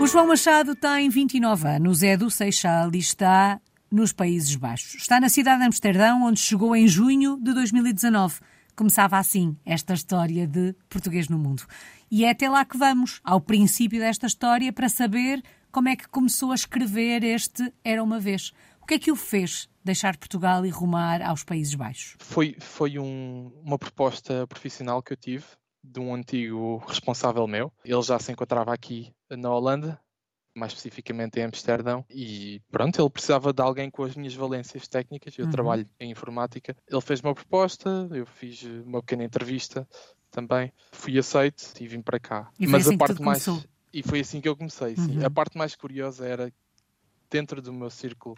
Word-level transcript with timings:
O 0.00 0.06
João 0.06 0.28
Machado 0.28 0.74
tem 0.74 1.10
29 1.10 1.68
anos, 1.68 2.02
é 2.02 2.16
do 2.16 2.30
Seixal 2.30 2.90
e 2.94 2.98
está 2.98 3.60
nos 3.92 4.14
Países 4.14 4.56
Baixos. 4.56 4.94
Está 4.94 5.20
na 5.20 5.28
cidade 5.28 5.60
de 5.60 5.66
Amsterdão, 5.66 6.24
onde 6.24 6.40
chegou 6.40 6.74
em 6.74 6.88
junho 6.88 7.36
de 7.38 7.52
2019. 7.52 8.40
Começava 8.74 9.18
assim 9.18 9.54
esta 9.62 9.92
história 9.92 10.46
de 10.46 10.74
português 10.88 11.28
no 11.28 11.38
mundo. 11.38 11.64
E 12.10 12.24
é 12.24 12.30
até 12.30 12.48
lá 12.48 12.64
que 12.64 12.78
vamos, 12.78 13.20
ao 13.22 13.42
princípio 13.42 14.00
desta 14.00 14.26
história, 14.26 14.72
para 14.72 14.88
saber 14.88 15.42
como 15.70 15.90
é 15.90 15.96
que 15.96 16.08
começou 16.08 16.50
a 16.52 16.54
escrever 16.54 17.22
este 17.22 17.70
Era 17.84 18.02
uma 18.02 18.18
Vez. 18.18 18.54
O 18.80 18.86
que 18.86 18.94
é 18.94 18.98
que 18.98 19.12
o 19.12 19.16
fez 19.16 19.68
deixar 19.84 20.16
Portugal 20.16 20.64
e 20.64 20.70
rumar 20.70 21.20
aos 21.20 21.44
Países 21.44 21.74
Baixos? 21.74 22.16
Foi, 22.20 22.56
foi 22.58 22.98
um, 22.98 23.52
uma 23.62 23.78
proposta 23.78 24.46
profissional 24.46 25.02
que 25.02 25.12
eu 25.12 25.16
tive 25.18 25.44
de 25.84 26.00
um 26.00 26.14
antigo 26.14 26.78
responsável 26.88 27.46
meu. 27.46 27.70
Ele 27.84 28.00
já 28.00 28.18
se 28.18 28.32
encontrava 28.32 28.72
aqui 28.72 29.12
na 29.36 29.50
Holanda, 29.50 30.00
mais 30.54 30.72
especificamente 30.72 31.38
em 31.38 31.44
Amsterdão, 31.44 32.04
e 32.10 32.60
pronto, 32.70 33.00
ele 33.00 33.10
precisava 33.10 33.52
de 33.52 33.62
alguém 33.62 33.90
com 33.90 34.02
as 34.02 34.16
minhas 34.16 34.34
valências 34.34 34.88
técnicas. 34.88 35.38
Eu 35.38 35.46
uhum. 35.46 35.50
trabalho 35.50 35.88
em 35.98 36.10
informática. 36.10 36.76
Ele 36.88 37.00
fez 37.00 37.20
uma 37.20 37.34
proposta, 37.34 38.08
eu 38.10 38.26
fiz 38.26 38.62
uma 38.62 39.00
pequena 39.00 39.24
entrevista 39.24 39.88
também, 40.30 40.72
fui 40.92 41.18
aceito 41.18 41.62
e 41.80 41.86
vim 41.86 42.02
para 42.02 42.18
cá. 42.20 42.50
E 42.58 42.66
Mas 42.66 42.88
a 42.88 42.96
parte 42.96 43.22
mais 43.22 43.44
começou. 43.44 43.64
e 43.92 44.02
foi 44.02 44.20
assim 44.20 44.40
que 44.40 44.48
eu 44.48 44.56
comecei. 44.56 44.96
Sim. 44.96 45.18
Uhum. 45.18 45.26
A 45.26 45.30
parte 45.30 45.56
mais 45.56 45.74
curiosa 45.74 46.26
era 46.26 46.52
dentro 47.30 47.62
do 47.62 47.72
meu 47.72 47.90
círculo 47.90 48.36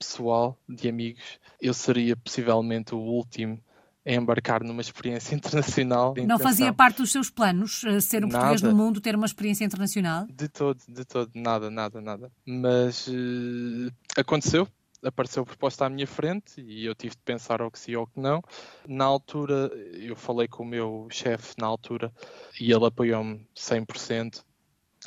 pessoal 0.00 0.58
de 0.66 0.88
amigos, 0.88 1.38
eu 1.60 1.74
seria 1.74 2.16
possivelmente 2.16 2.94
o 2.94 2.98
último 2.98 3.62
a 4.04 4.12
embarcar 4.12 4.64
numa 4.64 4.80
experiência 4.80 5.34
internacional. 5.36 6.14
Não 6.26 6.38
fazia 6.38 6.72
parte 6.72 6.98
dos 6.98 7.12
seus 7.12 7.30
planos 7.30 7.84
eh, 7.84 8.00
ser 8.00 8.24
um 8.24 8.28
nada. 8.28 8.38
português 8.38 8.62
no 8.62 8.76
mundo, 8.76 9.00
ter 9.00 9.14
uma 9.14 9.26
experiência 9.26 9.64
internacional? 9.64 10.26
De 10.26 10.48
todo, 10.48 10.80
de 10.88 11.04
todo, 11.04 11.30
nada, 11.34 11.70
nada, 11.70 12.00
nada. 12.00 12.30
Mas 12.46 13.06
uh, 13.08 13.92
aconteceu, 14.16 14.66
apareceu 15.02 15.42
a 15.42 15.46
proposta 15.46 15.86
à 15.86 15.88
minha 15.88 16.06
frente 16.06 16.60
e 16.60 16.84
eu 16.84 16.94
tive 16.94 17.14
de 17.14 17.22
pensar 17.22 17.60
ou 17.62 17.70
que 17.70 17.78
sim 17.78 17.94
ou 17.94 18.06
que 18.06 18.18
não. 18.18 18.42
Na 18.88 19.04
altura, 19.04 19.70
eu 19.92 20.16
falei 20.16 20.48
com 20.48 20.62
o 20.62 20.66
meu 20.66 21.06
chefe 21.10 21.54
na 21.58 21.66
altura 21.66 22.12
e 22.60 22.72
ele 22.72 22.86
apoiou-me 22.86 23.46
100%, 23.54 24.42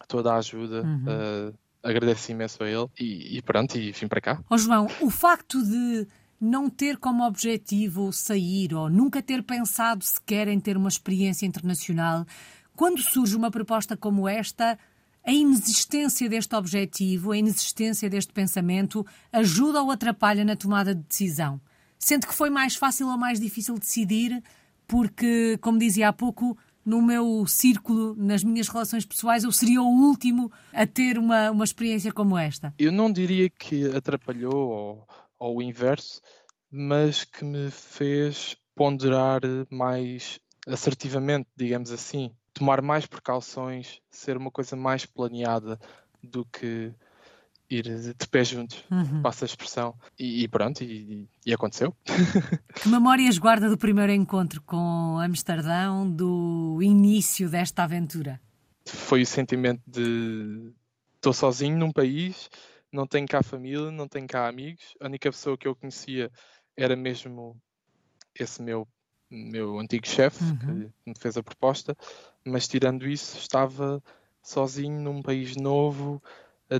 toda 0.07 0.33
a 0.33 0.37
ajuda. 0.37 0.83
Uhum. 0.83 1.05
Uh, 1.49 1.53
agradeço 1.83 2.31
imenso 2.31 2.63
a 2.63 2.69
ele 2.69 2.87
e, 2.97 3.37
e 3.37 3.41
pronto, 3.41 3.77
e 3.77 3.91
vim 3.91 4.07
para 4.07 4.21
cá. 4.21 4.39
Ó 4.49 4.55
oh, 4.55 4.57
João, 4.57 4.87
o 5.01 5.09
facto 5.09 5.61
de 5.63 6.07
não 6.43 6.69
ter 6.69 6.97
como 6.97 7.25
objetivo 7.25 8.11
sair 8.11 8.73
ou 8.73 8.89
nunca 8.89 9.21
ter 9.21 9.41
pensado 9.43 10.03
sequer 10.03 10.49
em 10.49 10.59
ter 10.59 10.75
uma 10.75 10.89
experiência 10.89 11.45
internacional, 11.45 12.25
quando 12.75 13.01
surge 13.01 13.35
uma 13.35 13.49
proposta 13.49 13.95
como 13.95 14.27
esta, 14.27 14.77
a 15.25 15.31
inexistência 15.31 16.27
deste 16.27 16.53
objetivo, 16.53 17.31
a 17.31 17.37
inexistência 17.37 18.09
deste 18.09 18.33
pensamento, 18.33 19.05
ajuda 19.31 19.81
ou 19.81 19.89
atrapalha 19.89 20.43
na 20.43 20.57
tomada 20.57 20.93
de 20.93 21.01
decisão? 21.03 21.61
Sente 21.97 22.27
que 22.27 22.33
foi 22.33 22.49
mais 22.49 22.75
fácil 22.75 23.07
ou 23.07 23.17
mais 23.17 23.39
difícil 23.39 23.75
decidir, 23.75 24.43
porque, 24.85 25.57
como 25.61 25.79
dizia 25.79 26.09
há 26.09 26.13
pouco, 26.13 26.57
no 26.85 27.01
meu 27.01 27.45
círculo, 27.47 28.13
nas 28.17 28.43
minhas 28.43 28.67
relações 28.67 29.05
pessoais, 29.05 29.45
eu 29.45 29.51
seria 29.53 29.81
o 29.81 29.87
último 29.87 30.51
a 30.73 30.85
ter 30.85 31.17
uma, 31.17 31.51
uma 31.51 31.63
experiência 31.63 32.11
como 32.11 32.37
esta? 32.37 32.73
Eu 32.77 32.91
não 32.91 33.09
diria 33.09 33.49
que 33.49 33.85
atrapalhou 33.95 34.53
ou, 34.53 35.07
ou 35.43 35.57
o 35.57 35.61
inverso, 35.61 36.21
mas 36.71 37.25
que 37.25 37.43
me 37.43 37.69
fez 37.69 38.55
ponderar 38.73 39.41
mais 39.69 40.39
assertivamente, 40.65 41.49
digamos 41.55 41.91
assim, 41.91 42.31
tomar 42.53 42.81
mais 42.81 43.05
precauções, 43.05 43.99
ser 44.09 44.37
uma 44.37 44.49
coisa 44.49 44.77
mais 44.77 45.05
planeada 45.05 45.77
do 46.23 46.45
que 46.45 46.93
ir 47.69 47.83
de 47.83 48.27
pé 48.29 48.43
juntos, 48.45 48.85
uhum. 48.89 49.21
passa 49.21 49.43
a 49.43 49.47
expressão. 49.47 49.93
E, 50.17 50.43
e 50.43 50.47
pronto, 50.47 50.81
e, 50.81 51.27
e, 51.45 51.53
aconteceu. 51.53 51.93
Que 52.81 52.87
memórias 52.87 53.37
guarda 53.37 53.69
do 53.69 53.77
primeiro 53.77 54.11
encontro 54.11 54.61
com 54.61 55.19
Amsterdão, 55.19 56.09
do 56.09 56.79
início 56.81 57.49
desta 57.49 57.83
aventura? 57.83 58.39
Foi 58.85 59.21
o 59.21 59.25
sentimento 59.25 59.81
de 59.87 60.71
estou 61.15 61.33
sozinho 61.33 61.77
num 61.77 61.91
país, 61.91 62.49
não 62.93 63.07
tenho 63.07 63.27
cá 63.27 63.41
família, 63.41 63.91
não 63.91 64.07
tenho 64.07 64.27
cá 64.27 64.47
amigos. 64.47 64.95
A 65.01 65.07
única 65.07 65.31
pessoa 65.31 65.57
que 65.57 65.67
eu 65.67 65.75
conhecia 65.75 66.31
era 66.77 66.95
mesmo 66.95 67.59
esse 68.39 68.61
meu 68.61 68.87
meu 69.29 69.79
antigo 69.79 70.07
chefe 70.07 70.43
uhum. 70.43 70.57
que 71.03 71.09
me 71.09 71.15
fez 71.17 71.35
a 71.35 71.41
proposta, 71.41 71.97
mas 72.45 72.67
tirando 72.67 73.07
isso 73.07 73.39
estava 73.39 73.99
sozinho 74.43 75.01
num 75.01 75.23
país 75.23 75.55
novo, 75.55 76.21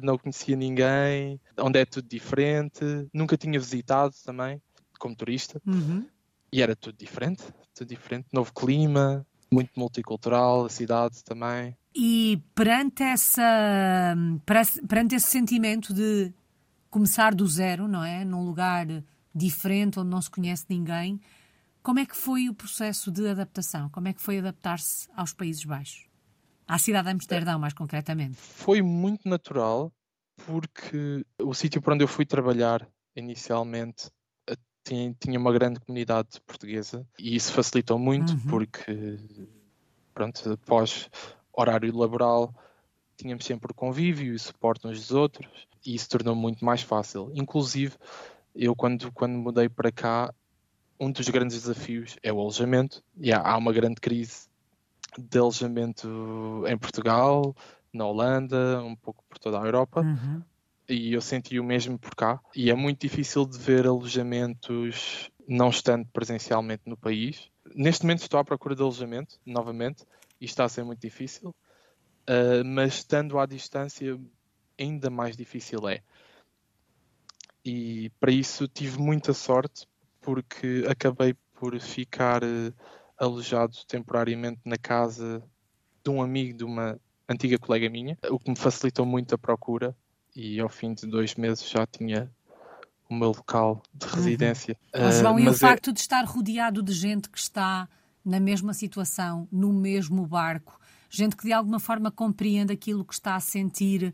não 0.04 0.20
conhecia 0.20 0.56
ninguém, 0.56 1.42
onde 1.58 1.80
é 1.80 1.86
tudo 1.86 2.08
diferente, 2.08 2.84
nunca 3.12 3.36
tinha 3.36 3.60
visitado 3.60 4.14
também, 4.24 4.62
como 5.00 5.16
turista, 5.16 5.60
uhum. 5.66 6.08
e 6.52 6.62
era 6.62 6.76
tudo 6.76 6.96
diferente, 6.96 7.44
tudo 7.74 7.88
diferente, 7.88 8.28
novo 8.32 8.54
clima, 8.54 9.26
muito 9.54 9.72
multicultural, 9.78 10.66
a 10.66 10.70
cidade 10.70 11.24
também. 11.24 11.78
E 11.96 12.42
perante, 12.56 13.04
essa, 13.04 14.16
perante 14.88 15.16
esse 15.16 15.28
sentimento 15.28 15.94
de 15.94 16.34
começar 16.90 17.34
do 17.34 17.48
zero, 17.48 17.88
não 17.88 18.04
é? 18.04 18.26
Num 18.26 18.44
lugar 18.44 18.88
diferente, 19.34 20.00
onde 20.00 20.10
não 20.10 20.22
se 20.22 20.30
conhece 20.30 20.66
ninguém, 20.70 21.20
como 21.82 22.00
é 22.00 22.06
que 22.06 22.16
foi 22.16 22.48
o 22.50 22.54
processo 22.54 23.12
de 23.12 23.28
adaptação? 23.28 23.90
Como 23.90 24.08
é 24.08 24.14
que 24.14 24.22
foi 24.22 24.40
adaptar-se 24.40 25.10
aos 25.16 25.34
Países 25.34 25.66
Baixos? 25.66 26.08
À 26.66 26.78
cidade 26.80 27.08
de 27.08 27.12
Amsterdão, 27.12 27.60
mais 27.60 27.74
concretamente? 27.74 28.38
Foi 28.38 28.82
muito 28.82 29.28
natural, 29.28 29.92
porque 30.46 31.26
o 31.42 31.54
sítio 31.54 31.82
para 31.82 31.94
onde 31.94 32.04
eu 32.04 32.08
fui 32.08 32.26
trabalhar 32.26 32.88
inicialmente 33.16 34.10
tinha, 34.84 35.16
tinha 35.20 35.40
uma 35.40 35.52
grande 35.52 35.80
comunidade 35.80 36.42
portuguesa 36.46 37.06
e 37.18 37.36
isso 37.36 37.52
facilitou 37.54 37.98
muito, 37.98 38.34
uhum. 38.34 38.40
porque, 38.50 39.18
pronto, 40.14 40.52
após 40.52 41.10
horário 41.52 41.96
laboral 41.96 42.54
tínhamos 43.16 43.46
sempre 43.46 43.72
o 43.72 43.76
convívio 43.76 44.34
e 44.34 44.36
o 44.36 44.40
suporte 44.40 44.88
uns 44.88 45.00
dos 45.00 45.12
outros 45.12 45.68
e 45.86 45.96
isso 45.96 46.10
tornou 46.10 46.36
muito 46.36 46.64
mais 46.64 46.82
fácil. 46.82 47.32
Inclusive, 47.34 47.96
eu 48.56 48.76
quando, 48.76 49.12
quando 49.12 49.34
mudei 49.38 49.70
para 49.70 49.92
cá, 49.92 50.34
um 51.00 51.12
dos 51.12 51.28
grandes 51.30 51.62
desafios 51.62 52.18
é 52.22 52.32
o 52.32 52.40
alojamento 52.40 53.04
e 53.18 53.32
há, 53.32 53.40
há 53.40 53.58
uma 53.58 53.74
grande 53.74 54.00
crise 54.00 54.48
de 55.18 55.38
alojamento 55.38 56.64
em 56.68 56.78
Portugal, 56.78 57.56
na 57.94 58.06
Holanda, 58.06 58.82
um 58.84 58.96
pouco 58.96 59.24
por 59.30 59.38
toda 59.38 59.62
a 59.62 59.66
Europa. 59.66 60.02
Uhum. 60.02 60.42
E 60.88 61.14
eu 61.14 61.22
senti 61.22 61.60
o 61.60 61.64
mesmo 61.64 61.98
por 61.98 62.16
cá. 62.16 62.40
E 62.56 62.70
é 62.70 62.74
muito 62.74 63.02
difícil 63.02 63.46
de 63.46 63.58
ver 63.58 63.88
alojamentos 63.88 65.30
não 65.48 65.70
estando 65.70 66.06
presencialmente 66.12 66.84
no 66.86 66.98
país. 66.98 67.50
Neste 67.76 68.04
momento 68.04 68.22
estou 68.22 68.40
à 68.40 68.44
procura 68.44 68.76
de 68.76 68.82
alojamento, 68.82 69.40
novamente, 69.46 70.06
e 70.40 70.46
está 70.46 70.66
a 70.66 70.70
ser 70.70 70.84
muito 70.84 71.00
difícil. 71.00 71.56
Uh, 72.30 72.64
mas 72.66 72.96
estando 72.96 73.38
à 73.38 73.46
distância, 73.46 74.20
ainda 74.80 75.10
mais 75.10 75.36
difícil 75.36 75.88
é. 75.88 76.02
E 77.66 78.10
para 78.20 78.32
isso 78.32 78.68
tive 78.68 79.00
muita 79.00 79.34
sorte, 79.34 79.88
porque 80.22 80.86
acabei 80.90 81.34
por 81.54 81.80
ficar 81.80 82.44
uh, 82.44 82.74
alojado 83.18 83.78
temporariamente 83.88 84.60
na 84.66 84.78
casa 84.78 85.42
de 86.04 86.10
um 86.10 86.22
amigo 86.22 86.58
de 86.58 86.64
uma 86.64 87.00
antiga 87.28 87.58
colega 87.58 87.90
minha, 87.90 88.18
o 88.30 88.38
que 88.38 88.50
me 88.50 88.58
facilitou 88.58 89.06
muito 89.06 89.34
a 89.34 89.38
procura 89.38 89.96
e 90.36 90.60
ao 90.60 90.70
fim 90.70 90.94
de 90.94 91.06
dois 91.06 91.36
meses 91.36 91.68
já 91.70 91.86
tinha 91.86 92.32
o 93.10 93.14
meu 93.14 93.30
local 93.30 93.82
de 93.94 94.06
uhum. 94.06 94.14
residência. 94.14 94.78
Uhum. 94.96 95.08
Uh, 95.08 95.12
João, 95.12 95.40
e 95.40 95.48
o 95.48 95.52
é... 95.52 95.54
facto 95.54 95.92
de 95.94 96.00
estar 96.00 96.24
rodeado 96.26 96.82
de 96.82 96.94
gente 96.94 97.30
que 97.30 97.38
está 97.38 97.88
na 98.24 98.40
mesma 98.40 98.74
situação, 98.74 99.48
no 99.52 99.72
mesmo 99.74 100.26
barco, 100.26 100.80
gente 101.10 101.36
que 101.36 101.44
de 101.44 101.54
alguma 101.54 101.80
forma 101.80 102.10
compreende 102.10 102.72
aquilo 102.72 103.04
que 103.04 103.14
está 103.14 103.36
a 103.36 103.40
sentir, 103.40 104.14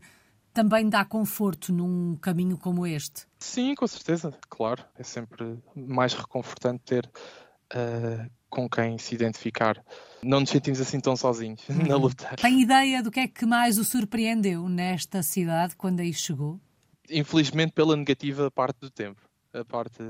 também 0.52 0.88
dá 0.88 1.04
conforto 1.04 1.72
num 1.72 2.16
caminho 2.16 2.58
como 2.58 2.86
este? 2.86 3.26
Sim, 3.38 3.74
com 3.74 3.86
certeza, 3.86 4.36
claro. 4.48 4.84
É 4.98 5.02
sempre 5.02 5.58
mais 5.74 6.12
reconfortante 6.12 6.82
ter 6.84 7.06
uh, 7.06 8.30
com 8.50 8.68
quem 8.68 8.98
se 8.98 9.14
identificar. 9.14 9.82
Não 10.22 10.40
nos 10.40 10.50
sentimos 10.50 10.80
assim 10.80 11.00
tão 11.00 11.16
sozinhos 11.16 11.62
na 11.68 11.94
uhum. 11.94 12.02
luta. 12.02 12.36
Tem 12.36 12.60
ideia 12.60 13.02
do 13.02 13.10
que 13.10 13.20
é 13.20 13.28
que 13.28 13.46
mais 13.46 13.78
o 13.78 13.84
surpreendeu 13.84 14.68
nesta 14.68 15.22
cidade 15.22 15.76
quando 15.76 16.00
aí 16.00 16.12
chegou? 16.12 16.60
Infelizmente 17.08 17.72
pela 17.72 17.96
negativa 17.96 18.50
parte 18.50 18.80
do 18.80 18.90
tempo, 18.90 19.20
a 19.52 19.64
parte 19.64 20.02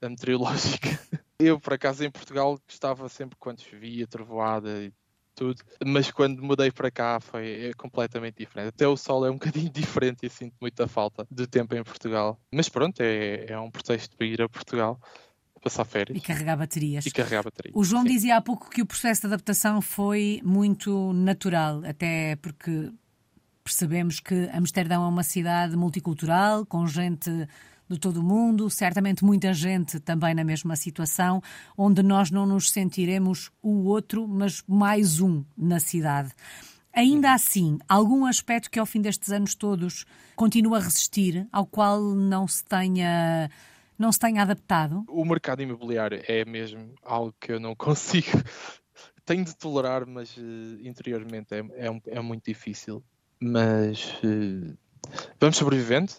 meteorológica. 0.00 0.88
Eu, 1.38 1.60
por 1.60 1.74
acaso, 1.74 2.02
em 2.02 2.10
Portugal 2.10 2.58
gostava 2.66 3.08
sempre 3.10 3.36
quando 3.38 3.60
chovia, 3.60 4.06
trovoada 4.06 4.82
e 4.82 4.92
tudo, 5.34 5.62
mas 5.84 6.10
quando 6.10 6.42
mudei 6.42 6.72
para 6.72 6.90
cá 6.90 7.20
foi 7.20 7.66
é 7.66 7.72
completamente 7.74 8.38
diferente. 8.38 8.68
Até 8.68 8.88
o 8.88 8.96
sol 8.96 9.26
é 9.26 9.30
um 9.30 9.34
bocadinho 9.38 9.70
diferente 9.70 10.24
e 10.24 10.30
sinto 10.30 10.56
muita 10.58 10.88
falta 10.88 11.26
do 11.30 11.46
tempo 11.46 11.74
em 11.76 11.84
Portugal. 11.84 12.40
Mas 12.50 12.70
pronto, 12.70 13.00
é, 13.02 13.44
é 13.52 13.58
um 13.58 13.70
pretexto 13.70 14.16
para 14.16 14.26
ir 14.26 14.40
a 14.40 14.48
Portugal 14.48 14.98
passar 15.60 15.84
férias. 15.84 16.16
E 16.16 16.20
carregar 16.20 16.56
baterias. 16.56 17.06
E 17.06 17.10
carregar 17.10 17.42
baterias. 17.42 17.74
O 17.74 17.84
João 17.84 18.02
Sim. 18.02 18.08
dizia 18.08 18.36
há 18.36 18.40
pouco 18.40 18.70
que 18.70 18.82
o 18.82 18.86
processo 18.86 19.22
de 19.22 19.26
adaptação 19.28 19.80
foi 19.80 20.40
muito 20.44 21.12
natural, 21.12 21.82
até 21.84 22.36
porque 22.36 22.92
Percebemos 23.66 24.20
que 24.20 24.48
Amsterdão 24.52 25.04
é 25.04 25.08
uma 25.08 25.24
cidade 25.24 25.76
multicultural, 25.76 26.64
com 26.64 26.86
gente 26.86 27.28
de 27.90 27.98
todo 27.98 28.18
o 28.18 28.22
mundo, 28.22 28.70
certamente 28.70 29.24
muita 29.24 29.52
gente 29.52 29.98
também 29.98 30.36
na 30.36 30.44
mesma 30.44 30.76
situação, 30.76 31.42
onde 31.76 32.00
nós 32.00 32.30
não 32.30 32.46
nos 32.46 32.70
sentiremos 32.70 33.50
o 33.60 33.86
outro, 33.86 34.28
mas 34.28 34.62
mais 34.68 35.20
um 35.20 35.44
na 35.58 35.80
cidade. 35.80 36.30
Ainda 36.92 37.34
assim, 37.34 37.76
algum 37.88 38.24
aspecto 38.24 38.70
que 38.70 38.78
ao 38.78 38.86
fim 38.86 39.00
destes 39.00 39.32
anos 39.32 39.56
todos 39.56 40.04
continua 40.36 40.78
a 40.78 40.82
resistir, 40.82 41.48
ao 41.50 41.66
qual 41.66 42.00
não 42.00 42.46
se 42.46 42.64
tenha 42.64 43.50
não 43.98 44.12
se 44.12 44.18
tenha 44.18 44.42
adaptado? 44.42 45.04
O 45.08 45.24
mercado 45.24 45.62
imobiliário 45.62 46.22
é 46.26 46.44
mesmo 46.44 46.94
algo 47.02 47.34
que 47.40 47.52
eu 47.52 47.60
não 47.60 47.74
consigo. 47.76 48.42
Tenho 49.24 49.44
de 49.44 49.56
tolerar, 49.56 50.06
mas 50.06 50.36
uh, 50.36 50.40
interiormente 50.82 51.54
é, 51.54 51.58
é, 51.76 51.90
um, 51.90 52.00
é, 52.06 52.20
muito 52.20 52.44
difícil. 52.44 53.02
Mas 53.40 54.14
uh, 54.22 54.76
vamos 55.40 55.56
sobrevivendo, 55.56 56.12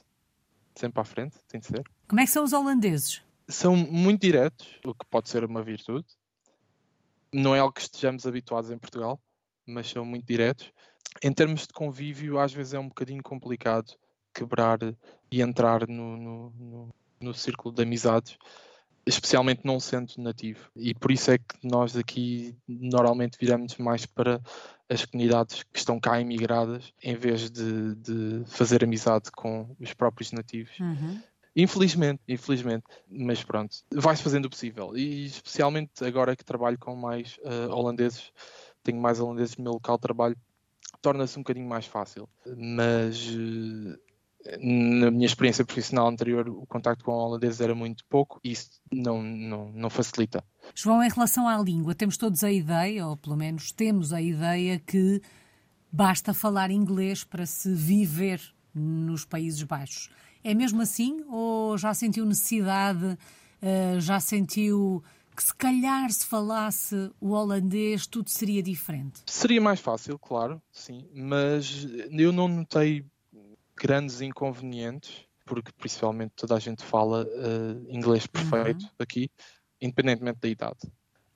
sempre 0.75 1.01
à 1.01 1.03
frente, 1.03 1.38
tem 1.47 1.59
de 1.59 1.68
ser. 1.68 1.83
Como 2.07 2.19
é 2.19 2.25
que 2.25 2.31
são 2.31 2.44
os 2.44 2.53
holandeses? 2.53 3.21
São 3.47 3.75
muito 3.75 4.21
diretos, 4.21 4.68
o 4.85 4.94
que 4.94 5.06
pode 5.06 5.29
ser 5.29 5.45
uma 5.45 5.63
virtude. 5.63 6.06
Não 7.33 7.56
é 7.56 7.59
algo 7.59 7.74
que 7.74 7.81
estejamos 7.81 8.27
habituados 8.27 8.71
em 8.71 8.77
Portugal, 8.77 9.19
mas 9.65 9.89
são 9.89 10.03
muito 10.03 10.25
diretos. 10.25 10.71
Em 11.24 11.31
termos 11.31 11.62
de 11.62 11.74
convívio, 11.74 12.39
às 12.39 12.53
vezes 12.53 12.74
é 12.74 12.79
um 12.79 12.89
bocadinho 12.89 13.24
complicado 13.24 13.94
quebrar 14.33 14.79
e 15.31 15.41
entrar 15.41 15.88
no, 15.88 16.18
no, 16.18 16.50
no 16.51 16.95
no 17.19 17.33
círculo 17.33 17.73
de 17.73 17.83
amizades, 17.83 18.37
especialmente 19.05 19.61
não 19.63 19.79
sendo 19.79 20.13
nativo. 20.17 20.69
E 20.75 20.93
por 20.93 21.11
isso 21.11 21.31
é 21.31 21.37
que 21.37 21.55
nós 21.63 21.95
aqui 21.95 22.55
normalmente 22.67 23.37
viramos 23.39 23.77
mais 23.77 24.05
para 24.05 24.41
as 24.89 25.05
comunidades 25.05 25.63
que 25.63 25.79
estão 25.79 25.99
cá 25.99 26.19
imigradas, 26.19 26.93
em 27.01 27.15
vez 27.15 27.49
de, 27.49 27.95
de 27.95 28.43
fazer 28.45 28.83
amizade 28.83 29.31
com 29.31 29.75
os 29.79 29.93
próprios 29.93 30.31
nativos. 30.31 30.77
Uhum. 30.79 31.21
Infelizmente, 31.55 32.21
infelizmente, 32.27 32.85
mas 33.09 33.43
pronto, 33.43 33.75
vai-se 33.91 34.21
fazendo 34.21 34.45
o 34.45 34.49
possível. 34.49 34.95
E 34.95 35.25
especialmente 35.25 36.05
agora 36.05 36.35
que 36.35 36.45
trabalho 36.45 36.77
com 36.77 36.95
mais 36.95 37.39
uh, 37.39 37.73
holandeses, 37.73 38.31
tenho 38.83 39.01
mais 39.01 39.19
holandeses 39.19 39.57
no 39.57 39.63
meu 39.63 39.73
local 39.73 39.97
de 39.97 40.01
trabalho, 40.01 40.37
torna-se 41.01 41.37
um 41.37 41.41
bocadinho 41.41 41.67
mais 41.67 41.87
fácil. 41.87 42.29
Mas 42.45 43.27
uh, 43.29 43.99
na 44.59 45.11
minha 45.11 45.25
experiência 45.25 45.65
profissional 45.65 46.07
anterior, 46.07 46.47
o 46.49 46.65
contacto 46.65 47.03
com 47.03 47.11
holandeses 47.11 47.61
era 47.61 47.75
muito 47.75 48.05
pouco 48.05 48.39
e 48.44 48.51
isso 48.51 48.69
não, 48.91 49.21
não, 49.21 49.71
não 49.71 49.89
facilita. 49.89 50.44
João, 50.75 51.03
em 51.03 51.09
relação 51.09 51.47
à 51.47 51.57
língua, 51.57 51.94
temos 51.94 52.17
todos 52.17 52.44
a 52.44 52.51
ideia, 52.51 53.05
ou 53.07 53.17
pelo 53.17 53.35
menos 53.35 53.71
temos 53.71 54.13
a 54.13 54.21
ideia, 54.21 54.79
que 54.79 55.21
basta 55.91 56.33
falar 56.33 56.71
inglês 56.71 57.23
para 57.23 57.45
se 57.45 57.73
viver 57.73 58.41
nos 58.73 59.25
Países 59.25 59.63
Baixos. 59.63 60.09
É 60.44 60.53
mesmo 60.53 60.81
assim? 60.81 61.23
Ou 61.29 61.77
já 61.77 61.93
sentiu 61.93 62.25
necessidade, 62.25 63.17
eh, 63.61 64.00
já 64.00 64.19
sentiu 64.19 65.03
que 65.35 65.43
se 65.43 65.55
calhar 65.55 66.11
se 66.11 66.25
falasse 66.25 67.11
o 67.21 67.29
holandês 67.29 68.07
tudo 68.07 68.29
seria 68.29 68.63
diferente? 68.63 69.21
Seria 69.27 69.61
mais 69.61 69.79
fácil, 69.79 70.17
claro, 70.17 70.59
sim, 70.71 71.07
mas 71.13 71.88
eu 72.11 72.31
não 72.31 72.47
notei 72.47 73.05
grandes 73.77 74.21
inconvenientes, 74.21 75.25
porque 75.45 75.71
principalmente 75.71 76.33
toda 76.35 76.56
a 76.56 76.59
gente 76.59 76.83
fala 76.83 77.24
uh, 77.24 77.85
inglês 77.89 78.27
perfeito 78.27 78.83
uhum. 78.83 78.91
aqui, 79.00 79.29
independentemente 79.81 80.39
da 80.39 80.47
idade. 80.47 80.79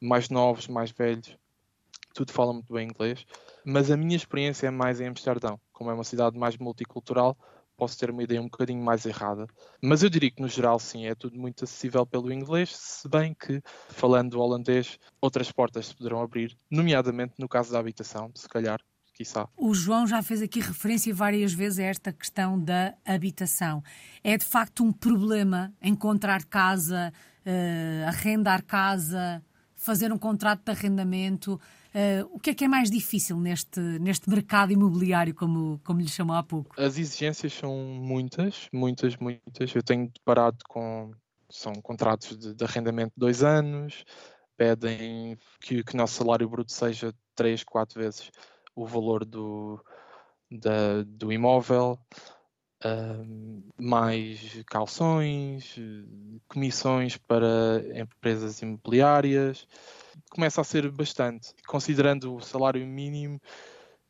Mais 0.01 0.29
novos, 0.29 0.67
mais 0.67 0.91
velhos, 0.91 1.38
tudo 2.13 2.31
fala 2.31 2.53
muito 2.53 2.73
bem 2.73 2.88
inglês. 2.88 3.25
Mas 3.63 3.91
a 3.91 3.97
minha 3.97 4.15
experiência 4.15 4.67
é 4.67 4.71
mais 4.71 4.99
em 4.99 5.07
Amsterdão. 5.07 5.59
Como 5.71 5.89
é 5.89 5.93
uma 5.93 6.03
cidade 6.03 6.38
mais 6.38 6.57
multicultural, 6.57 7.38
posso 7.77 7.97
ter 7.97 8.11
uma 8.11 8.21
ideia 8.21 8.41
um 8.41 8.45
bocadinho 8.45 8.83
mais 8.83 9.05
errada. 9.05 9.47
Mas 9.81 10.03
eu 10.03 10.09
diria 10.09 10.29
que, 10.29 10.41
no 10.41 10.47
geral, 10.47 10.77
sim, 10.79 11.07
é 11.07 11.15
tudo 11.15 11.39
muito 11.39 11.63
acessível 11.63 12.05
pelo 12.05 12.31
inglês, 12.31 12.75
se 12.75 13.07
bem 13.07 13.33
que, 13.33 13.61
falando 13.89 14.39
holandês, 14.39 14.99
outras 15.19 15.51
portas 15.51 15.88
se 15.88 15.95
poderão 15.95 16.21
abrir, 16.21 16.55
nomeadamente 16.69 17.33
no 17.39 17.49
caso 17.49 17.71
da 17.71 17.79
habitação, 17.79 18.31
se 18.35 18.47
calhar, 18.47 18.79
quiçá. 19.21 19.47
O 19.56 19.73
João 19.73 20.07
já 20.07 20.21
fez 20.21 20.41
aqui 20.41 20.59
referência 20.59 21.13
várias 21.13 21.53
vezes 21.53 21.79
a 21.79 21.83
esta 21.83 22.12
questão 22.12 22.59
da 22.59 22.94
habitação. 23.06 23.83
É 24.23 24.38
de 24.38 24.45
facto 24.45 24.83
um 24.83 24.91
problema 24.91 25.73
encontrar 25.81 26.44
casa, 26.45 27.13
uh, 27.45 28.07
arrendar 28.07 28.63
casa, 28.63 29.44
fazer 29.75 30.12
um 30.12 30.18
contrato 30.18 30.63
de 30.63 30.71
arrendamento. 30.71 31.59
Uh, 31.94 32.27
o 32.31 32.39
que 32.39 32.51
é 32.51 32.53
que 32.53 32.65
é 32.65 32.68
mais 32.68 32.89
difícil 32.89 33.39
neste, 33.39 33.79
neste 33.79 34.29
mercado 34.29 34.71
imobiliário, 34.71 35.35
como, 35.35 35.79
como 35.83 36.00
lhe 36.00 36.07
chamou 36.07 36.35
há 36.35 36.44
pouco? 36.44 36.79
As 36.79 36.97
exigências 36.97 37.53
são 37.53 37.75
muitas, 37.75 38.67
muitas, 38.74 39.15
muitas. 39.17 39.74
Eu 39.75 39.83
tenho 39.83 40.09
deparado 40.09 40.57
com. 40.67 41.12
São 41.53 41.74
contratos 41.74 42.38
de, 42.38 42.53
de 42.53 42.63
arrendamento 42.63 43.12
de 43.13 43.19
dois 43.19 43.44
anos, 43.44 44.06
pedem 44.56 45.38
que, 45.59 45.83
que 45.83 45.94
o 45.94 45.97
nosso 45.97 46.13
salário 46.13 46.47
bruto 46.47 46.71
seja 46.71 47.13
três, 47.35 47.62
quatro 47.62 48.00
vezes 48.00 48.31
o 48.75 48.85
valor 48.85 49.25
do, 49.25 49.83
da, 50.50 51.03
do 51.03 51.31
imóvel, 51.31 52.00
uh, 52.83 53.63
mais 53.79 54.63
calções, 54.68 55.75
comissões 56.47 57.18
para 57.18 57.81
empresas 58.00 58.62
imobiliárias. 58.62 59.68
Começa 60.29 60.62
a 60.62 60.63
ser 60.63 60.89
bastante. 60.91 61.53
Considerando 61.68 62.35
o 62.35 62.41
salário 62.41 62.85
mínimo, 62.85 63.39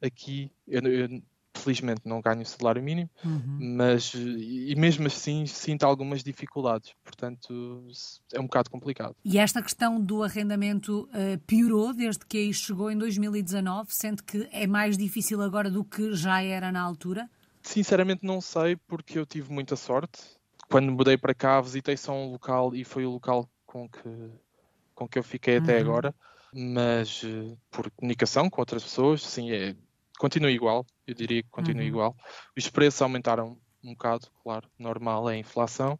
aqui, 0.01 0.51
eu, 0.67 0.81
eu 0.81 1.21
felizmente 1.53 2.01
não 2.05 2.21
ganho 2.21 2.41
o 2.41 2.45
salário 2.45 2.81
mínimo, 2.81 3.09
uhum. 3.23 3.75
mas 3.77 4.13
e 4.13 4.73
mesmo 4.77 5.07
assim 5.07 5.45
sinto 5.45 5.83
algumas 5.83 6.23
dificuldades, 6.23 6.93
portanto 7.03 7.85
é 8.33 8.39
um 8.39 8.43
bocado 8.43 8.69
complicado. 8.69 9.15
E 9.23 9.37
esta 9.37 9.61
questão 9.61 9.99
do 9.99 10.23
arrendamento 10.23 11.09
uh, 11.09 11.39
piorou 11.45 11.93
desde 11.93 12.25
que 12.25 12.37
aí 12.37 12.53
chegou 12.53 12.89
em 12.89 12.97
2019, 12.97 13.93
sendo 13.93 14.23
que 14.23 14.47
é 14.51 14.65
mais 14.65 14.97
difícil 14.97 15.41
agora 15.41 15.69
do 15.69 15.83
que 15.83 16.13
já 16.13 16.41
era 16.41 16.71
na 16.71 16.81
altura? 16.81 17.29
Sinceramente 17.61 18.25
não 18.25 18.41
sei, 18.41 18.75
porque 18.75 19.19
eu 19.19 19.25
tive 19.25 19.51
muita 19.51 19.75
sorte. 19.75 20.19
Quando 20.69 20.91
mudei 20.91 21.17
para 21.17 21.33
cá, 21.33 21.61
visitei 21.61 21.95
só 21.95 22.13
um 22.13 22.31
local 22.31 22.73
e 22.73 22.83
foi 22.83 23.05
o 23.05 23.11
local 23.11 23.47
com 23.65 23.87
que, 23.87 24.31
com 24.95 25.07
que 25.07 25.19
eu 25.19 25.23
fiquei 25.23 25.57
uhum. 25.57 25.63
até 25.63 25.77
agora. 25.79 26.15
Mas 26.53 27.23
uh, 27.23 27.57
por 27.69 27.89
comunicação 27.91 28.49
com 28.49 28.61
outras 28.61 28.83
pessoas, 28.83 29.21
sim, 29.21 29.51
é, 29.51 29.75
continua 30.21 30.51
igual, 30.51 30.85
eu 31.07 31.15
diria 31.15 31.41
que 31.41 31.49
continua 31.49 31.81
uhum. 31.81 31.87
igual. 31.87 32.15
Os 32.55 32.69
preços 32.69 33.01
aumentaram 33.01 33.57
um 33.83 33.93
bocado, 33.93 34.27
claro, 34.43 34.69
normal 34.77 35.27
é 35.27 35.33
a 35.33 35.37
inflação, 35.37 35.99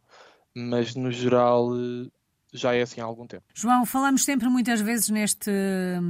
mas 0.55 0.93
no 0.93 1.11
geral 1.11 1.69
eh, 1.75 2.07
já 2.53 2.75
é 2.75 2.83
assim 2.83 3.01
há 3.01 3.03
algum 3.03 3.25
tempo. 3.25 3.43
João, 3.55 3.83
falamos 3.83 4.23
sempre 4.23 4.47
muitas 4.47 4.79
vezes 4.79 5.09
neste, 5.09 5.49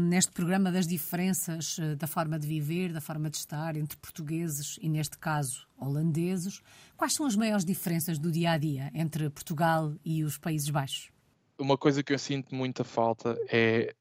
neste 0.10 0.34
programa 0.34 0.70
das 0.74 0.86
diferenças 0.86 1.77
eh, 1.80 1.96
da 1.96 2.06
forma 2.06 2.38
de 2.38 2.46
viver, 2.46 2.91
da 2.91 3.00
forma 3.00 3.30
de 3.30 3.38
estar 3.38 3.77
entre 3.77 3.96
portugueses 3.96 4.77
e, 4.82 4.89
neste 4.89 5.18
caso, 5.18 5.65
holandeses. 5.80 6.62
Quais 6.98 7.13
são 7.13 7.25
as 7.25 7.38
maiores 7.38 7.63
diferenças 7.63 8.20
do 8.20 8.30
dia 8.30 8.51
a 8.51 8.58
dia 8.58 8.91
entre 8.94 9.30
Portugal 9.30 9.94
e 10.03 10.25
os 10.25 10.38
Países 10.38 10.70
Baixos? 10.70 11.10
Uma 11.58 11.77
coisa 11.77 12.03
que 12.03 12.12
eu 12.12 12.20
sinto 12.20 12.53
muita 12.53 12.84
falta 12.84 13.38
é 13.50 13.96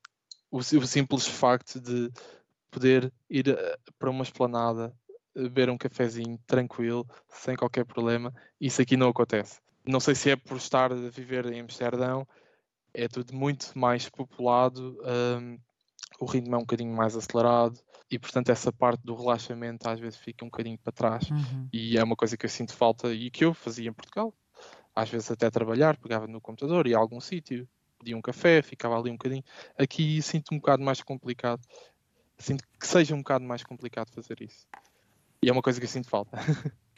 o, 0.51 0.59
o 0.59 0.87
simples 0.87 1.29
facto 1.29 1.79
de 1.79 2.11
poder 2.71 3.13
ir 3.29 3.49
eh, 3.49 3.79
para 3.99 4.11
uma 4.11 4.23
esplanada, 4.23 4.95
eh, 5.35 5.43
beber 5.43 5.71
um 5.71 5.79
cafezinho 5.79 6.39
tranquilo, 6.47 7.07
sem 7.29 7.57
qualquer 7.57 7.85
problema. 7.85 8.33
Isso 8.61 8.81
aqui 8.81 8.97
não 8.97 9.09
acontece. 9.09 9.61
Não 9.87 10.01
sei 10.01 10.15
se 10.15 10.31
é 10.31 10.37
por 10.37 10.57
estar 10.57 10.93
a 10.93 11.09
viver 11.09 11.47
em 11.47 11.61
Amsterdão, 11.61 12.27
é 12.93 13.09
tudo 13.09 13.35
muito 13.35 13.77
mais 13.79 14.09
populado, 14.09 14.99
um, 15.41 15.59
o 16.19 16.27
ritmo 16.27 16.55
é 16.55 16.59
um 16.59 16.63
bocadinho 16.63 16.95
mais 16.95 17.17
acelerado 17.17 17.79
e, 18.11 18.19
portanto, 18.19 18.51
essa 18.51 18.73
parte 18.73 19.03
do 19.03 19.15
relaxamento 19.15 19.89
às 19.89 19.99
vezes 19.99 20.19
fica 20.19 20.45
um 20.45 20.49
bocadinho 20.49 20.79
para 20.79 20.93
trás. 20.93 21.31
Uhum. 21.31 21.69
E 21.73 21.97
é 21.97 22.05
uma 22.05 22.17
coisa 22.17 22.37
que 22.37 22.45
eu 22.45 22.51
sinto 22.51 22.75
falta 22.75 23.13
e 23.13 23.31
que 23.31 23.45
eu 23.45 23.55
fazia 23.55 23.89
em 23.89 23.93
Portugal. 23.93 24.35
Às 24.95 25.09
vezes 25.09 25.31
até 25.31 25.49
trabalhar, 25.51 25.97
pegava 25.97 26.27
no 26.27 26.41
computador, 26.41 26.87
ia 26.87 26.97
a 26.97 27.01
algum 27.01 27.21
sítio, 27.21 27.67
pedia 27.99 28.17
um 28.17 28.21
café, 28.21 28.61
ficava 28.61 28.99
ali 28.99 29.11
um 29.11 29.15
bocadinho. 29.15 29.45
Aqui 29.79 30.21
sinto 30.21 30.53
um 30.53 30.59
bocado 30.59 30.83
mais 30.83 31.01
complicado 31.03 31.63
sinto 32.41 32.65
que 32.79 32.87
seja 32.87 33.15
um 33.15 33.19
bocado 33.19 33.45
mais 33.45 33.63
complicado 33.63 34.11
fazer 34.11 34.41
isso. 34.41 34.67
E 35.43 35.49
é 35.49 35.53
uma 35.53 35.63
coisa 35.63 35.79
que 35.79 35.87
eu 35.87 35.91
sinto 35.91 36.09
falta. 36.09 36.39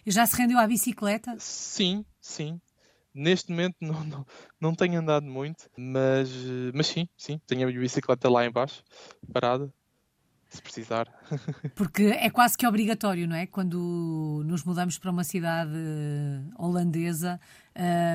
E 0.04 0.10
já 0.10 0.26
se 0.26 0.36
rendeu 0.36 0.58
à 0.58 0.66
bicicleta? 0.66 1.36
Sim, 1.38 2.04
sim. 2.20 2.60
Neste 3.14 3.50
momento 3.50 3.76
não, 3.80 4.04
não, 4.04 4.26
não 4.58 4.74
tenho 4.74 4.98
andado 4.98 5.26
muito, 5.26 5.68
mas, 5.76 6.30
mas 6.72 6.86
sim, 6.86 7.08
sim. 7.16 7.40
Tenho 7.46 7.68
a 7.68 7.72
bicicleta 7.72 8.28
lá 8.30 8.46
embaixo, 8.46 8.82
parada, 9.32 9.72
se 10.48 10.62
precisar. 10.62 11.06
Porque 11.74 12.04
é 12.04 12.30
quase 12.30 12.56
que 12.56 12.66
obrigatório, 12.66 13.28
não 13.28 13.36
é? 13.36 13.46
Quando 13.46 14.42
nos 14.46 14.64
mudamos 14.64 14.98
para 14.98 15.10
uma 15.10 15.24
cidade 15.24 15.72
holandesa, 16.58 17.38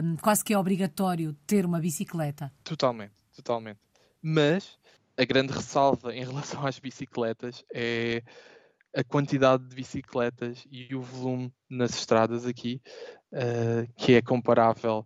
um, 0.03 0.15
quase 0.17 0.43
que 0.43 0.53
é 0.53 0.57
obrigatório 0.57 1.33
ter 1.45 1.65
uma 1.65 1.79
bicicleta. 1.79 2.51
Totalmente, 2.63 3.13
totalmente. 3.35 3.79
Mas 4.21 4.77
a 5.17 5.25
grande 5.25 5.51
ressalva 5.51 6.15
em 6.15 6.23
relação 6.23 6.65
às 6.65 6.77
bicicletas 6.77 7.65
é 7.73 8.21
a 8.95 9.03
quantidade 9.03 9.67
de 9.67 9.75
bicicletas 9.75 10.65
e 10.69 10.93
o 10.95 11.01
volume 11.01 11.51
nas 11.69 11.91
estradas 11.95 12.45
aqui, 12.45 12.81
uh, 13.33 13.91
que 13.97 14.13
é 14.13 14.21
comparável 14.21 15.05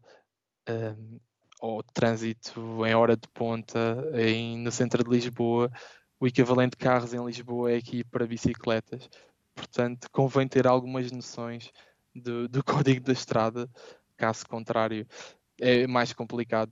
uh, 0.69 1.21
ao 1.61 1.81
trânsito 1.83 2.85
em 2.85 2.93
hora 2.93 3.15
de 3.15 3.27
ponta 3.29 3.79
em, 4.13 4.57
no 4.57 4.71
centro 4.71 5.03
de 5.03 5.09
Lisboa. 5.09 5.71
O 6.19 6.27
equivalente 6.27 6.71
de 6.71 6.77
carros 6.77 7.13
em 7.13 7.25
Lisboa 7.25 7.71
é 7.71 7.77
aqui 7.77 8.03
para 8.03 8.27
bicicletas. 8.27 9.09
Portanto, 9.55 10.07
convém 10.11 10.47
ter 10.47 10.67
algumas 10.67 11.11
noções 11.11 11.71
do, 12.13 12.47
do 12.47 12.63
código 12.65 13.01
da 13.01 13.13
estrada, 13.13 13.69
caso 14.17 14.45
contrário, 14.47 15.07
é 15.59 15.87
mais 15.87 16.13
complicado 16.13 16.71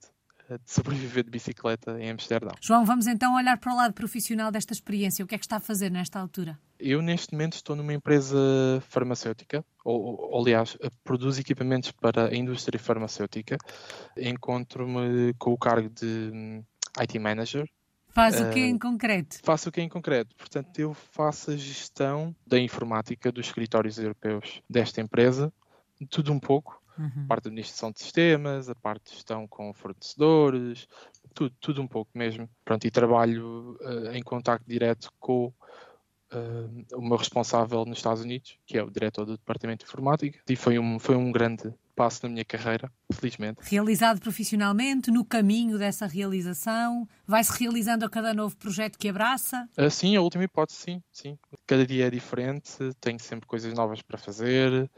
de 0.58 0.72
sobreviver 0.72 1.24
de 1.24 1.29
bicicleta 1.29 2.00
em 2.00 2.10
Amsterdão. 2.10 2.53
João, 2.62 2.86
vamos 2.86 3.08
então 3.08 3.36
olhar 3.36 3.58
para 3.58 3.72
o 3.72 3.75
lado 3.75 3.94
profissional 3.94 4.51
desta 4.51 4.74
experiência. 4.74 5.24
O 5.24 5.27
que 5.27 5.36
é 5.36 5.38
que 5.38 5.46
está 5.46 5.58
a 5.58 5.60
fazer 5.60 5.89
nesta 5.89 6.20
altura? 6.20 6.58
Eu, 6.79 7.01
neste 7.01 7.34
momento, 7.34 7.53
estou 7.53 7.75
numa 7.75 7.94
empresa 7.94 8.38
farmacêutica, 8.88 9.63
ou, 9.84 10.32
ou 10.32 10.41
aliás, 10.41 10.77
produz 11.03 11.38
equipamentos 11.38 11.91
para 11.91 12.29
a 12.29 12.36
indústria 12.36 12.79
farmacêutica. 12.79 13.58
Encontro-me 14.18 15.34
com 15.38 15.51
o 15.51 15.58
cargo 15.58 15.89
de 15.89 16.32
hum, 16.34 16.63
IT 16.98 17.20
Manager. 17.20 17.70
Faz 18.12 18.39
o 18.39 18.50
que 18.50 18.60
em 18.60 18.77
concreto? 18.77 19.39
Faço 19.44 19.70
o 19.70 19.72
que 19.72 19.82
em 19.82 19.89
concreto. 19.89 20.36
Portanto, 20.36 20.79
eu 20.79 20.94
faço 20.94 21.51
a 21.51 21.56
gestão 21.56 22.36
da 22.46 22.60
informática 22.60 23.32
dos 23.32 23.48
escritórios 23.48 24.00
europeus 24.00 24.62
desta 24.70 25.00
empresa, 25.00 25.53
tudo 26.10 26.32
um 26.32 26.39
pouco, 26.39 26.78
Uhum. 27.00 27.24
A 27.24 27.27
parte 27.27 27.44
de 27.44 27.50
administração 27.50 27.91
de 27.91 28.01
sistemas, 28.01 28.70
a 28.70 28.75
parte 28.75 29.06
de 29.06 29.15
gestão 29.15 29.48
com 29.48 29.74
fornecedores, 29.74 30.88
tudo, 31.34 31.56
tudo 31.60 31.82
um 31.82 31.88
pouco 31.88 32.12
mesmo. 32.13 32.50
Pronto, 32.65 32.86
e 32.86 32.91
trabalho 32.91 33.77
uh, 33.82 34.12
em 34.13 34.22
contato 34.22 34.63
direto 34.68 35.10
com 35.20 35.46
uh, 36.34 36.86
o 36.94 37.01
meu 37.01 37.18
responsável 37.18 37.86
nos 37.86 38.00
Estados 38.00 38.22
Unidos, 38.22 38.58
que 38.65 38.77
é 38.77 38.84
o 38.84 38.89
diretor 38.89 39.25
do 39.25 39.38
Departamento 39.38 39.86
de 39.86 39.89
Informática, 39.89 40.39
e 40.48 40.56
foi 40.56 40.77
um, 40.77 41.00
foi 41.00 41.15
um 41.15 41.32
grande 41.32 41.74
passo 41.96 42.22
na 42.24 42.29
minha 42.29 42.46
carreira, 42.46 42.89
felizmente. 43.12 43.60
Realizado 43.62 44.22
profissionalmente, 44.22 45.12
no 45.12 45.25
caminho 45.25 45.77
dessa 45.77 46.08
realização, 46.08 47.08
vai-se 47.27 47.58
realizando 47.60 48.06
a 48.06 48.10
cada 48.10 48.34
novo 48.34 48.56
projeto 48.56 48.98
que 48.98 49.10
abraça? 49.10 49.68
Uh, 49.77 49.89
sim, 49.89 50.15
a 50.15 50.22
última 50.22 50.44
hipótese, 50.44 50.79
sim, 50.79 51.03
sim. 51.12 51.38
Cada 51.68 51.86
dia 51.86 52.08
é 52.08 52.10
diferente, 52.10 52.72
tenho 53.01 53.20
sempre 53.20 53.48
coisas 53.48 53.74
novas 53.74 54.01
para 54.01 54.18
fazer, 54.18 54.89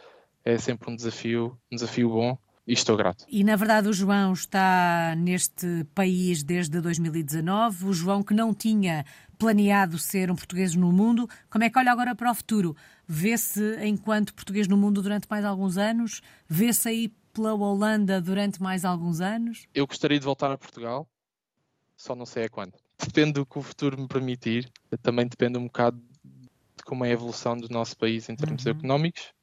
é 0.44 0.58
sempre 0.58 0.92
um 0.92 0.96
desafio, 0.96 1.58
um 1.72 1.76
desafio 1.76 2.10
bom 2.10 2.38
e 2.66 2.74
estou 2.74 2.96
grato. 2.96 3.26
E 3.28 3.44
na 3.44 3.56
verdade 3.56 3.90
o 3.90 3.94
João 3.94 4.34
está 4.34 5.16
neste 5.18 5.86
país 5.96 6.44
desde 6.44 6.80
2019, 6.80 7.86
o 7.86 7.94
João 7.94 8.24
que 8.24 8.34
não 8.34 8.54
tinha 8.54 9.06
planeado 9.38 9.98
ser 9.98 10.30
um 10.30 10.36
português 10.36 10.76
no 10.76 10.92
mundo, 10.92 11.28
como 11.50 11.64
é 11.64 11.70
que 11.70 11.78
olha 11.78 11.92
agora 11.92 12.16
para 12.16 12.32
o 12.32 12.36
futuro? 12.36 12.76
Vê-se 13.08 13.78
enquanto 13.86 14.34
português 14.34 14.68
no 14.68 14.78
mundo 14.78 15.02
durante 15.02 15.28
mais 15.30 15.44
alguns 15.44 15.78
anos? 15.78 16.22
Vê-se 16.48 16.88
aí 16.88 17.14
pela 17.34 17.54
Holanda 17.54 18.22
durante 18.22 18.62
mais 18.62 18.86
alguns 18.86 19.20
anos? 19.20 19.66
Eu 19.74 19.88
gostaria 19.88 20.20
de 20.20 20.26
voltar 20.26 20.52
a 20.52 20.58
Portugal, 20.58 21.08
só 21.98 22.16
não 22.16 22.26
sei 22.26 22.46
a 22.46 22.50
quando. 22.50 22.74
Depende 23.04 23.34
do 23.34 23.46
que 23.46 23.58
o 23.58 23.62
futuro 23.64 24.00
me 24.00 24.08
permitir, 24.08 24.72
também 25.02 25.28
depende 25.28 25.58
um 25.58 25.66
bocado 25.66 26.00
de 26.24 26.84
como 26.86 27.04
é 27.04 27.10
a 27.10 27.14
evolução 27.14 27.58
do 27.58 27.68
nosso 27.68 27.98
país 27.98 28.30
em 28.30 28.36
termos 28.36 28.64
uhum. 28.66 28.72
económicos 28.72 29.34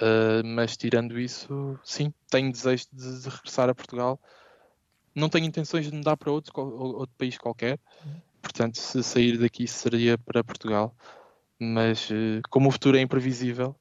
Uh, 0.00 0.46
mas 0.46 0.76
tirando 0.76 1.18
isso, 1.18 1.76
sim, 1.82 2.12
tenho 2.30 2.52
desejo 2.52 2.86
de, 2.92 3.22
de, 3.22 3.28
regressar 3.28 3.68
a 3.68 3.74
Portugal. 3.74 4.20
Não 5.12 5.28
tenho 5.28 5.44
intenções 5.44 5.90
de 5.90 5.96
mudar 5.96 6.16
para 6.16 6.30
outro, 6.30 6.52
outro 6.56 7.14
país 7.18 7.36
qualquer. 7.36 7.80
Portanto, 8.40 8.78
se 8.78 9.02
sair 9.02 9.36
daqui 9.36 9.66
seria 9.66 10.16
para 10.16 10.44
Portugal. 10.44 10.94
Mas 11.58 12.08
uh, 12.10 12.40
como 12.48 12.68
o 12.68 12.70
futuro 12.70 12.96
é 12.96 13.00
imprevisível, 13.00 13.74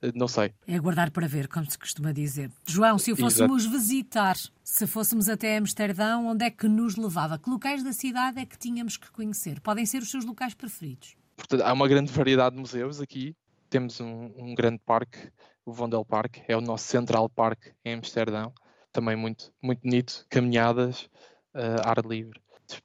uh, 0.00 0.12
não 0.14 0.28
sei. 0.28 0.54
É 0.68 0.76
aguardar 0.76 1.10
para 1.10 1.26
ver, 1.26 1.48
como 1.48 1.68
se 1.68 1.76
costuma 1.76 2.12
dizer. 2.12 2.48
João, 2.64 2.96
se 2.96 3.10
o 3.10 3.16
fôssemos 3.16 3.64
Exato. 3.64 3.76
visitar, 3.76 4.36
se 4.62 4.86
fôssemos 4.86 5.28
até 5.28 5.56
Amsterdão, 5.56 6.28
onde 6.28 6.44
é 6.44 6.50
que 6.52 6.68
nos 6.68 6.94
levava? 6.94 7.36
Que 7.36 7.50
locais 7.50 7.82
da 7.82 7.92
cidade 7.92 8.38
é 8.38 8.46
que 8.46 8.56
tínhamos 8.56 8.96
que 8.96 9.10
conhecer? 9.10 9.60
Podem 9.60 9.84
ser 9.84 10.00
os 10.00 10.10
seus 10.12 10.24
locais 10.24 10.54
preferidos? 10.54 11.16
Portanto, 11.36 11.62
há 11.62 11.72
uma 11.72 11.88
grande 11.88 12.12
variedade 12.12 12.54
de 12.54 12.60
museus 12.60 13.00
aqui 13.00 13.34
temos 13.70 14.00
um, 14.00 14.32
um, 14.36 14.54
grande 14.54 14.80
parque, 14.84 15.30
o 15.64 15.72
Vondel 15.72 16.04
Park, 16.04 16.38
é 16.48 16.56
o 16.56 16.60
nosso 16.60 16.84
Central 16.84 17.28
Park 17.30 17.68
em 17.84 17.94
Amsterdão, 17.94 18.52
também 18.92 19.14
muito, 19.14 19.52
muito 19.62 19.80
bonito, 19.82 20.26
caminhadas, 20.28 21.08
uh, 21.54 21.80
ar 21.84 22.04
livre, 22.04 22.40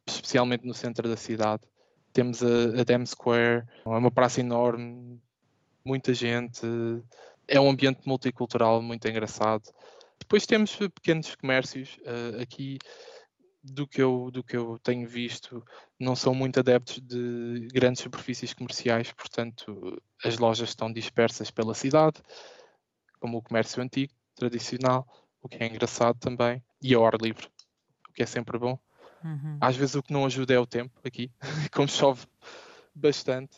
especialmente 0.07 0.65
no 0.65 0.73
centro 0.73 1.09
da 1.09 1.17
cidade. 1.17 1.63
Temos 2.13 2.43
a, 2.43 2.79
a 2.79 2.83
Dam 2.83 3.05
Square, 3.05 3.65
é 3.85 3.89
uma 3.89 4.11
praça 4.11 4.39
enorme, 4.39 5.19
muita 5.83 6.13
gente, 6.13 6.61
é 7.47 7.59
um 7.59 7.69
ambiente 7.69 8.01
multicultural 8.05 8.81
muito 8.81 9.07
engraçado. 9.07 9.63
Depois 10.19 10.45
temos 10.45 10.75
pequenos 10.75 11.35
comércios 11.35 11.97
uh, 12.01 12.41
aqui 12.41 12.77
do 13.65 13.87
que, 13.87 14.01
eu, 14.01 14.29
do 14.31 14.43
que 14.43 14.55
eu 14.55 14.77
tenho 14.79 15.07
visto, 15.07 15.63
não 15.99 16.15
são 16.15 16.33
muito 16.35 16.59
adeptos 16.59 16.99
de 17.01 17.67
grandes 17.73 18.01
superfícies 18.01 18.53
comerciais, 18.53 19.11
portanto, 19.11 20.01
as 20.23 20.37
lojas 20.37 20.69
estão 20.69 20.91
dispersas 20.91 21.49
pela 21.49 21.73
cidade, 21.73 22.21
como 23.19 23.37
o 23.37 23.41
comércio 23.41 23.81
antigo, 23.81 24.13
tradicional, 24.35 25.07
o 25.41 25.49
que 25.49 25.57
é 25.63 25.67
engraçado 25.67 26.19
também, 26.19 26.63
e 26.81 26.93
ao 26.93 27.05
ar 27.05 27.15
livre, 27.19 27.47
o 28.09 28.13
que 28.13 28.21
é 28.21 28.25
sempre 28.25 28.57
bom. 28.59 28.77
Uhum. 29.23 29.57
Às 29.59 29.75
vezes 29.75 29.95
o 29.95 30.03
que 30.03 30.13
não 30.13 30.25
ajuda 30.25 30.53
é 30.53 30.59
o 30.59 30.67
tempo 30.67 30.99
aqui, 31.03 31.31
como 31.73 31.87
chove 31.87 32.27
bastante, 32.93 33.57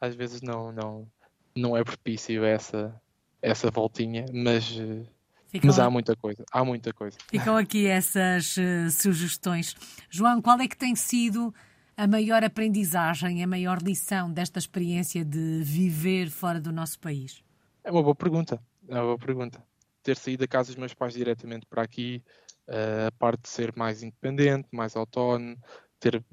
às 0.00 0.14
vezes 0.14 0.40
não, 0.40 0.70
não, 0.70 1.10
não 1.56 1.76
é 1.76 1.82
propício 1.82 2.44
essa, 2.44 3.00
essa 3.42 3.70
voltinha, 3.70 4.24
mas 4.32 4.78
eh, 4.78 5.06
Ficam 5.50 5.66
Mas 5.66 5.80
há 5.80 5.90
muita 5.90 6.14
coisa, 6.14 6.44
há 6.52 6.64
muita 6.64 6.92
coisa. 6.92 7.18
Ficam 7.28 7.56
aqui 7.56 7.84
essas 7.86 8.56
uh, 8.56 8.88
sugestões. 8.88 9.74
João, 10.08 10.40
qual 10.40 10.60
é 10.60 10.68
que 10.68 10.76
tem 10.76 10.94
sido 10.94 11.52
a 11.96 12.06
maior 12.06 12.44
aprendizagem, 12.44 13.42
a 13.42 13.46
maior 13.48 13.82
lição 13.82 14.32
desta 14.32 14.60
experiência 14.60 15.24
de 15.24 15.60
viver 15.64 16.30
fora 16.30 16.60
do 16.60 16.70
nosso 16.70 17.00
país? 17.00 17.42
É 17.82 17.90
uma 17.90 18.00
boa 18.00 18.14
pergunta, 18.14 18.62
é 18.88 18.94
uma 18.94 19.02
boa 19.02 19.18
pergunta. 19.18 19.60
Ter 20.04 20.16
saído 20.16 20.44
da 20.44 20.48
casa 20.48 20.68
dos 20.68 20.76
meus 20.76 20.94
pais 20.94 21.14
diretamente 21.14 21.66
para 21.66 21.82
aqui, 21.82 22.22
uh, 22.68 23.08
a 23.08 23.12
parte 23.12 23.42
de 23.42 23.48
ser 23.48 23.74
mais 23.76 24.04
independente, 24.04 24.68
mais 24.70 24.94
autónomo, 24.94 25.56
ter 25.98 26.24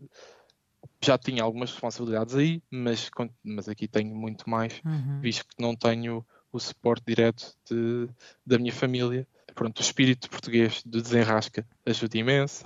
já 1.03 1.17
tinha 1.17 1.43
algumas 1.43 1.71
responsabilidades 1.71 2.35
aí, 2.35 2.61
mas, 2.71 3.09
mas 3.43 3.67
aqui 3.67 3.87
tenho 3.87 4.15
muito 4.15 4.49
mais, 4.49 4.81
uhum. 4.85 5.19
visto 5.21 5.45
que 5.47 5.61
não 5.61 5.75
tenho 5.75 6.25
o 6.51 6.59
suporte 6.59 7.03
direto 7.05 7.55
de, 7.69 8.09
da 8.45 8.57
minha 8.57 8.73
família. 8.73 9.27
Pronto, 9.53 9.79
o 9.79 9.81
espírito 9.81 10.29
português 10.29 10.83
de 10.85 11.01
desenrasca 11.01 11.67
ajuda 11.85 12.17
imenso. 12.17 12.63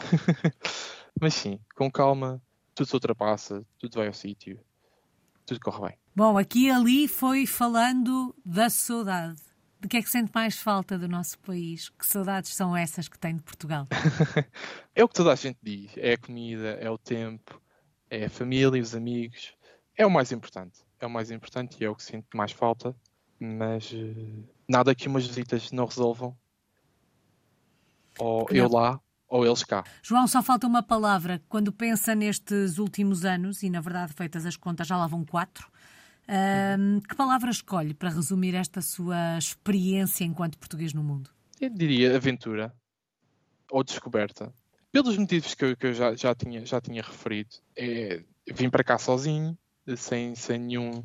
Mas 1.19 1.33
sim, 1.33 1.59
com 1.75 1.89
calma, 1.89 2.41
tudo 2.75 2.87
se 2.87 2.93
ultrapassa, 2.93 3.65
tudo 3.77 3.95
vai 3.95 4.07
ao 4.07 4.13
sítio, 4.13 4.59
tudo 5.45 5.59
corre 5.59 5.89
bem. 5.89 5.97
Bom, 6.15 6.37
aqui 6.37 6.65
e 6.65 6.71
ali 6.71 7.07
foi 7.07 7.45
falando 7.45 8.35
da 8.45 8.69
saudade. 8.69 9.41
De 9.79 9.87
que 9.87 9.97
é 9.97 10.01
que 10.01 10.09
sente 10.09 10.31
mais 10.33 10.57
falta 10.57 10.97
do 10.97 11.07
nosso 11.07 11.39
país? 11.39 11.89
Que 11.89 12.05
saudades 12.05 12.53
são 12.53 12.77
essas 12.77 13.07
que 13.07 13.17
tem 13.17 13.35
de 13.35 13.41
Portugal? 13.41 13.87
é 14.93 15.03
o 15.03 15.07
que 15.07 15.15
toda 15.15 15.31
a 15.31 15.35
gente 15.35 15.57
diz: 15.63 15.91
é 15.97 16.13
a 16.13 16.17
comida, 16.17 16.77
é 16.79 16.89
o 16.89 16.99
tempo, 16.99 17.59
é 18.09 18.25
a 18.25 18.29
família, 18.29 18.81
os 18.81 18.93
amigos. 18.93 19.53
É 19.97 20.05
o 20.05 20.11
mais 20.11 20.31
importante. 20.31 20.81
É 20.99 21.05
o 21.07 21.09
mais 21.09 21.31
importante 21.31 21.77
e 21.81 21.85
é 21.85 21.89
o 21.89 21.95
que 21.95 22.03
sinto 22.03 22.37
mais 22.37 22.51
falta 22.51 22.95
mas 23.41 23.91
uh, 23.91 24.43
nada 24.69 24.93
que 24.93 25.07
umas 25.07 25.25
visitas 25.25 25.71
não 25.71 25.85
resolvam. 25.85 26.37
Ou 28.19 28.47
eu 28.51 28.69
lá, 28.69 28.99
ou 29.27 29.43
eles 29.43 29.63
cá. 29.63 29.83
João, 30.03 30.27
só 30.27 30.43
falta 30.43 30.67
uma 30.67 30.83
palavra. 30.83 31.41
Quando 31.49 31.71
pensa 31.71 32.13
nestes 32.13 32.77
últimos 32.77 33.25
anos, 33.25 33.63
e 33.63 33.69
na 33.69 33.81
verdade, 33.81 34.13
feitas 34.13 34.45
as 34.45 34.55
contas, 34.55 34.85
já 34.85 34.95
lá 34.95 35.07
vão 35.07 35.25
quatro, 35.25 35.67
uh, 36.27 37.01
que 37.01 37.15
palavra 37.15 37.49
escolhe 37.49 37.95
para 37.95 38.09
resumir 38.09 38.53
esta 38.53 38.79
sua 38.79 39.39
experiência 39.39 40.23
enquanto 40.23 40.59
português 40.59 40.93
no 40.93 41.03
mundo? 41.03 41.31
Eu 41.59 41.69
diria 41.71 42.15
aventura 42.15 42.71
ou 43.71 43.83
descoberta. 43.83 44.53
Pelos 44.91 45.17
motivos 45.17 45.55
que 45.55 45.65
eu, 45.65 45.75
que 45.75 45.87
eu 45.87 45.93
já, 45.93 46.15
já, 46.15 46.35
tinha, 46.35 46.63
já 46.63 46.79
tinha 46.79 47.01
referido. 47.01 47.55
É, 47.75 48.23
vim 48.53 48.69
para 48.69 48.83
cá 48.83 48.99
sozinho, 48.99 49.57
sem, 49.95 50.35
sem 50.35 50.59
nenhum, 50.59 51.03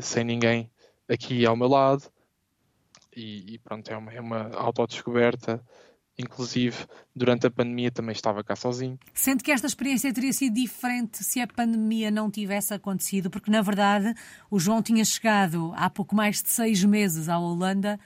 sem 0.00 0.24
ninguém 0.24 0.70
aqui 1.10 1.44
ao 1.44 1.56
meu 1.56 1.68
lado 1.68 2.04
e, 3.14 3.54
e 3.54 3.58
pronto, 3.58 3.90
é 3.90 3.96
uma, 3.96 4.12
é 4.12 4.20
uma 4.20 4.50
autodescoberta. 4.54 5.62
Inclusive, 6.18 6.76
durante 7.16 7.46
a 7.46 7.50
pandemia 7.50 7.90
também 7.90 8.12
estava 8.12 8.44
cá 8.44 8.54
sozinho. 8.54 8.98
Sente 9.14 9.42
que 9.42 9.50
esta 9.50 9.66
experiência 9.66 10.12
teria 10.12 10.32
sido 10.32 10.54
diferente 10.54 11.24
se 11.24 11.40
a 11.40 11.46
pandemia 11.46 12.10
não 12.10 12.30
tivesse 12.30 12.74
acontecido? 12.74 13.30
Porque, 13.30 13.50
na 13.50 13.62
verdade, 13.62 14.14
o 14.50 14.58
João 14.58 14.82
tinha 14.82 15.04
chegado 15.04 15.72
há 15.74 15.88
pouco 15.88 16.14
mais 16.14 16.42
de 16.42 16.50
seis 16.50 16.84
meses 16.84 17.28
à 17.28 17.38
Holanda 17.38 17.98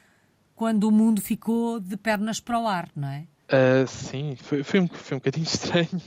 quando 0.54 0.84
o 0.84 0.92
mundo 0.92 1.20
ficou 1.20 1.80
de 1.80 1.96
pernas 1.96 2.38
para 2.38 2.60
o 2.60 2.68
ar, 2.68 2.88
não 2.94 3.08
é? 3.08 3.26
Uh, 3.48 3.86
sim, 3.88 4.36
foi, 4.36 4.62
foi, 4.62 4.80
um, 4.80 4.86
foi 4.86 5.16
um 5.16 5.18
bocadinho 5.18 5.44
estranho. 5.50 6.00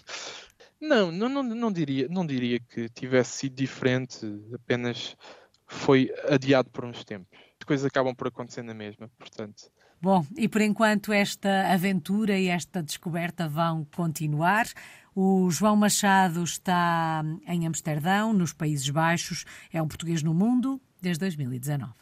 Não, 0.79 1.11
não, 1.11 1.27
não, 1.27 1.43
não, 1.43 1.71
diria, 1.71 2.07
não 2.07 2.25
diria 2.25 2.59
que 2.59 2.87
tivesse 2.89 3.39
sido 3.39 3.55
diferente, 3.55 4.19
apenas 4.53 5.17
foi 5.67 6.11
adiado 6.29 6.69
por 6.69 6.85
uns 6.85 7.03
tempos. 7.03 7.27
As 7.59 7.65
coisas 7.65 7.85
acabam 7.85 8.15
por 8.15 8.27
acontecer 8.27 8.63
na 8.63 8.73
mesma, 8.73 9.09
portanto. 9.17 9.69
Bom, 10.01 10.25
e 10.35 10.47
por 10.47 10.61
enquanto 10.61 11.11
esta 11.11 11.71
aventura 11.73 12.37
e 12.37 12.47
esta 12.47 12.83
descoberta 12.83 13.49
vão 13.49 13.85
continuar. 13.95 14.67
O 15.15 15.49
João 15.49 15.75
Machado 15.75 16.43
está 16.43 17.23
em 17.47 17.65
Amsterdão, 17.65 18.31
nos 18.31 18.53
Países 18.53 18.87
Baixos, 18.89 19.45
é 19.73 19.81
um 19.81 19.87
português 19.87 20.21
no 20.21 20.33
mundo 20.33 20.79
desde 21.01 21.21
2019. 21.21 21.97